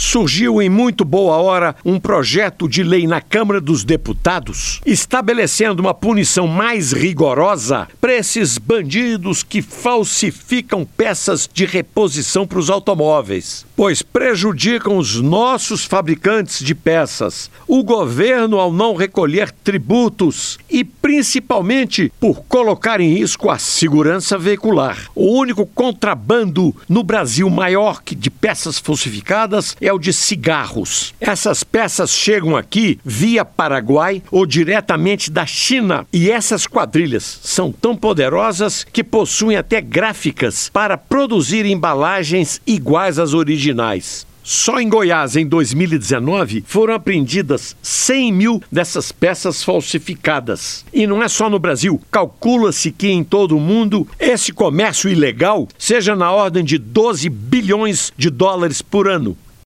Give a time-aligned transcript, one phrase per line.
[0.00, 5.92] surgiu em muito boa hora um projeto de lei na Câmara dos Deputados estabelecendo uma
[5.92, 14.00] punição mais rigorosa para esses bandidos que falsificam peças de reposição para os automóveis, pois
[14.00, 22.42] prejudicam os nossos fabricantes de peças, o governo ao não recolher tributos e principalmente por
[22.44, 25.10] colocar em risco a segurança veicular.
[25.14, 31.14] O único contrabando no Brasil maior que de peças falsificadas é de cigarros.
[31.20, 37.96] Essas peças chegam aqui via Paraguai ou diretamente da China e essas quadrilhas são tão
[37.96, 44.26] poderosas que possuem até gráficas para produzir embalagens iguais às originais.
[44.42, 50.84] Só em Goiás, em 2019, foram apreendidas 100 mil dessas peças falsificadas.
[50.92, 52.00] E não é só no Brasil.
[52.10, 58.12] Calcula-se que em todo o mundo esse comércio ilegal seja na ordem de 12 bilhões
[58.16, 59.36] de dólares por ano.